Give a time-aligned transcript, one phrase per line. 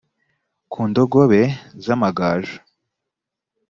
[0.71, 1.41] ku ndogobe
[1.83, 2.53] z amagaju